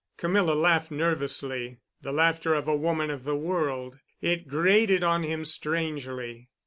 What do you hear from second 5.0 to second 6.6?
on him strangely.